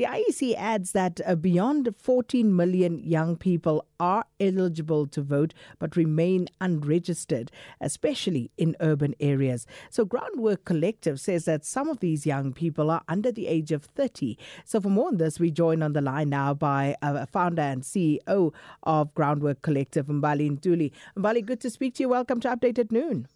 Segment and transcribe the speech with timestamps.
[0.00, 5.94] The IEC adds that uh, beyond 14 million young people are eligible to vote but
[5.94, 7.50] remain unregistered,
[7.82, 9.66] especially in urban areas.
[9.90, 13.84] So, Groundwork Collective says that some of these young people are under the age of
[13.84, 14.38] 30.
[14.64, 17.82] So, for more on this, we join on the line now by uh, founder and
[17.82, 18.54] CEO
[18.84, 20.92] of Groundwork Collective, Mbali Ntuli.
[21.14, 22.08] Mbali, good to speak to you.
[22.08, 23.26] Welcome to Update at Noon.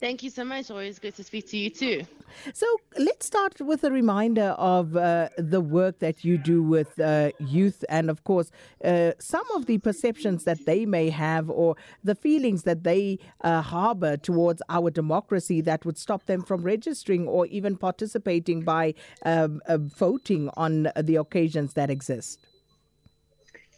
[0.00, 0.70] Thank you so much.
[0.70, 2.06] Always good to speak to you too.
[2.54, 7.32] So let's start with a reminder of uh, the work that you do with uh,
[7.38, 8.50] youth, and of course,
[8.82, 13.60] uh, some of the perceptions that they may have or the feelings that they uh,
[13.60, 18.94] harbor towards our democracy that would stop them from registering or even participating by
[19.26, 22.38] um, uh, voting on the occasions that exist.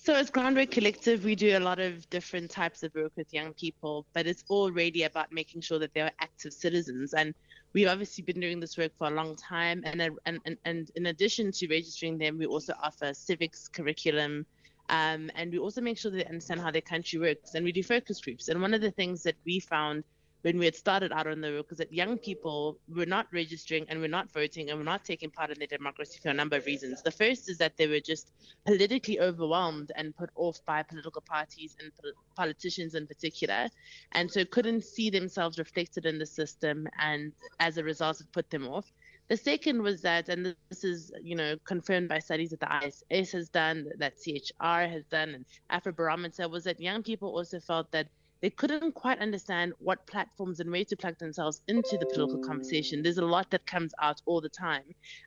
[0.05, 3.53] So, as Groundwork Collective, we do a lot of different types of work with young
[3.53, 7.15] people, but it's all really about making sure that they're active citizens.
[7.15, 7.33] And
[7.73, 9.81] we've obviously been doing this work for a long time.
[9.85, 14.45] And, and, and, and in addition to registering them, we also offer civics curriculum.
[14.89, 17.55] Um, and we also make sure they understand how their country works.
[17.55, 18.49] And we do focus groups.
[18.49, 20.03] And one of the things that we found
[20.43, 24.01] when we had started out on the road, because young people were not registering and
[24.01, 26.67] were not voting and were not taking part in their democracy for a number of
[26.67, 27.03] reasons.
[27.03, 28.33] The first is that they were just
[28.67, 31.91] politically overwhelmed and put off by political parties and
[32.37, 33.69] politicians in particular,
[34.13, 38.51] and so couldn't see themselves reflected in the system, and as a result, it put
[38.51, 38.93] them off.
[39.29, 43.33] The second was that, and this is, you know, confirmed by studies that the ISS
[43.33, 48.09] has done, that CHR has done, and Afrobarometer, was that young people also felt that
[48.43, 53.01] they couldn't quite understand what platforms and where to plug themselves into the political conversation.
[53.01, 54.83] There's a lot that comes out all the time.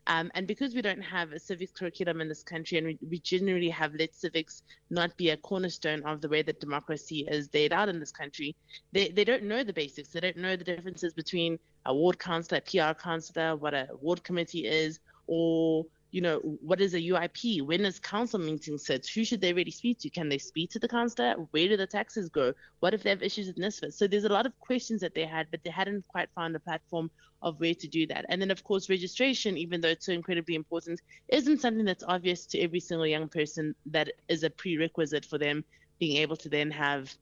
[0.06, 3.18] Um, and because we don't have a civics curriculum in this country and we, we
[3.20, 7.72] generally have let civics not be a cornerstone of the way that democracy is laid
[7.72, 8.54] out in this country,
[8.92, 10.10] they, they don't know the basics.
[10.10, 14.66] They don't know the differences between a ward councillor, PR councillor, what a ward committee
[14.66, 17.62] is, or you know, what is a UIP?
[17.62, 19.06] When is council meeting set?
[19.06, 20.10] Who should they really speak to?
[20.10, 21.34] Can they speak to the councillor?
[21.50, 22.54] Where do the taxes go?
[22.80, 23.94] What if they have issues with NSFAS?
[23.94, 26.60] So there's a lot of questions that they had, but they hadn't quite found a
[26.60, 27.10] platform
[27.42, 28.24] of where to do that.
[28.28, 32.46] And then, of course, registration, even though it's so incredibly important, isn't something that's obvious
[32.46, 35.64] to every single young person that is a prerequisite for them
[35.98, 37.14] being able to then have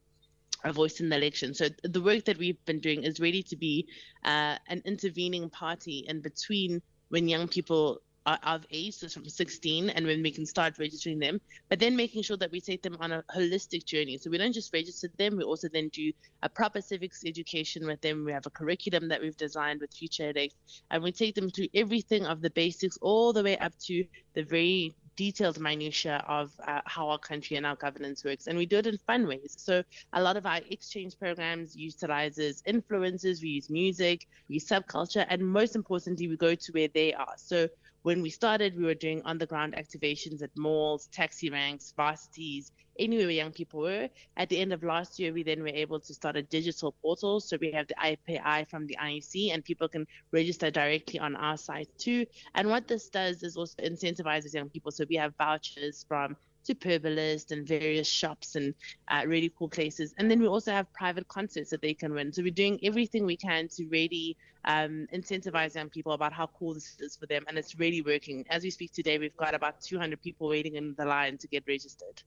[0.65, 1.53] a voice in the election.
[1.55, 3.87] So the work that we've been doing is really to be
[4.25, 10.07] uh, an intervening party in between when young people of age, so from 16, and
[10.07, 13.13] when we can start registering them, but then making sure that we take them on
[13.13, 14.17] a holistic journey.
[14.19, 16.13] So we don't just register them, we also then do
[16.43, 18.25] a proper civics education with them.
[18.25, 20.51] We have a curriculum that we've designed with Future edX,
[20.91, 24.43] and we take them through everything of the basics all the way up to the
[24.43, 28.79] very detailed minutia of uh, how our country and our governance works and we do
[28.79, 29.83] it in fun ways so
[30.15, 35.41] a lot of our exchange programs utilizes influences we use music we use subculture and
[35.41, 37.69] most importantly we go to where they are so
[38.05, 42.71] when we started, we were doing on the ground activations at malls, taxi ranks, varsities,
[42.99, 44.11] anywhere where young people were.
[44.37, 47.41] At the end of last year, we then were able to start a digital portal.
[47.41, 51.57] So we have the API from the IEC, and people can register directly on our
[51.57, 52.27] site too.
[52.55, 54.93] And what this does is also incentivizes young people.
[54.93, 56.37] So we have vouchers from
[56.69, 58.75] Superbalist and various shops and
[59.09, 60.15] uh, really cool places.
[60.19, 62.33] And then we also have private concerts that they can win.
[62.33, 66.75] So we're doing everything we can to really um, incentivize young people about how cool
[66.75, 67.45] this is for them.
[67.49, 68.45] And it's really working.
[68.51, 71.65] As we speak today, we've got about 200 people waiting in the line to get
[71.69, 72.23] registered.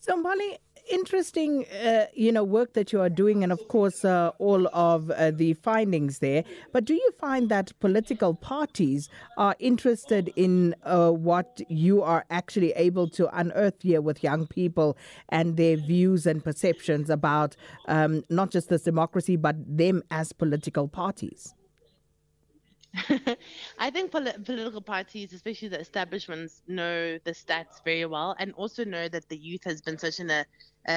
[0.00, 0.58] So, Mbali,
[0.90, 5.10] interesting, uh, you know, work that you are doing, and of course, uh, all of
[5.10, 6.44] uh, the findings there.
[6.72, 12.72] But do you find that political parties are interested in uh, what you are actually
[12.72, 14.96] able to unearth here with young people
[15.28, 17.56] and their views and perceptions about
[17.88, 21.54] um, not just this democracy, but them as political parties?
[23.78, 28.84] I think pol- political parties, especially the establishments, know the stats very well and also
[28.84, 30.44] know that the youth has been such an uh,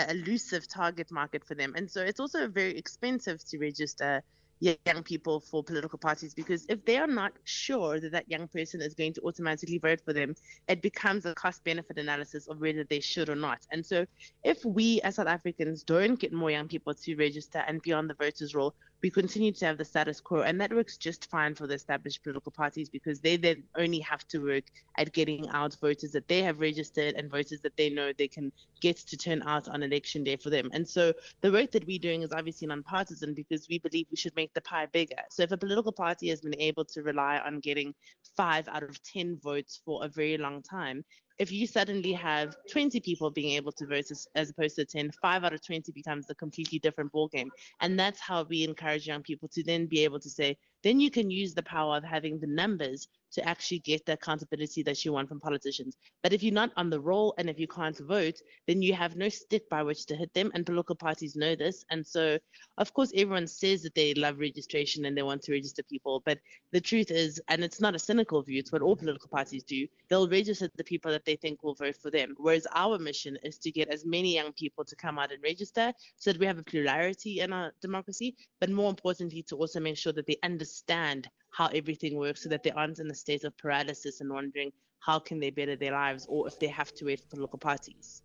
[0.10, 1.74] elusive target market for them.
[1.76, 4.24] And so it's also very expensive to register
[4.62, 8.82] young people for political parties because if they are not sure that that young person
[8.82, 10.36] is going to automatically vote for them,
[10.68, 13.60] it becomes a cost benefit analysis of whether they should or not.
[13.72, 14.06] And so
[14.44, 18.08] if we as South Africans don't get more young people to register and be on
[18.08, 21.56] the voters roll, we continue to have the status quo, and that works just fine
[21.56, 24.66] for the established political parties because they then only have to work
[24.98, 28.52] at getting out voters that they have registered and voters that they know they can
[28.82, 30.70] get to turn out on election day for them.
[30.74, 34.36] And so the work that we're doing is obviously nonpartisan because we believe we should
[34.36, 35.22] make the pie bigger.
[35.30, 37.94] So if a political party has been able to rely on getting
[38.36, 41.06] five out of 10 votes for a very long time,
[41.40, 45.12] if you suddenly have 20 people being able to vote as, as opposed to 10,
[45.22, 47.48] 5 out of 20 becomes a completely different ballgame.
[47.80, 51.10] And that's how we encourage young people to then be able to say, then you
[51.10, 55.14] can use the power of having the numbers to actually get the accountability that you
[55.14, 55.96] want from politicians.
[56.24, 59.16] But if you're not on the roll and if you can't vote, then you have
[59.16, 60.52] no stick by which to hit them.
[60.54, 61.86] And political parties know this.
[61.90, 62.38] And so,
[62.78, 66.22] of course, everyone says that they love registration and they want to register people.
[66.26, 66.40] But
[66.72, 69.88] the truth is, and it's not a cynical view, it's what all political parties do,
[70.10, 72.36] they'll register the people that they think will vote for them.
[72.38, 75.94] Whereas our mission is to get as many young people to come out and register
[76.18, 79.98] so that we have a plurality in our democracy, but more importantly, to also make
[79.98, 83.58] sure that they understand how everything works so that they aren't in a state of
[83.58, 87.22] paralysis and wondering how can they better their lives or if they have to wait
[87.30, 88.22] for local parties.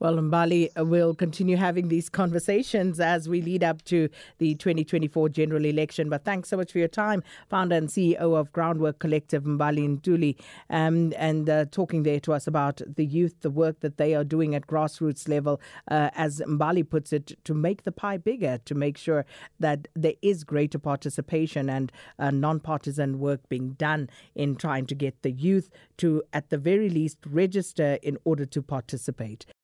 [0.00, 4.08] Well, Mbali will continue having these conversations as we lead up to
[4.38, 6.08] the 2024 general election.
[6.08, 10.36] But thanks so much for your time, founder and CEO of Groundwork Collective, Mbali Ntuli,
[10.70, 14.24] um, and uh, talking there to us about the youth, the work that they are
[14.24, 18.74] doing at grassroots level, uh, as Mbali puts it, to make the pie bigger, to
[18.74, 19.26] make sure
[19.58, 25.20] that there is greater participation and uh, non-partisan work being done in trying to get
[25.22, 25.68] the youth
[25.98, 29.44] to, at the very least, register in order to participate.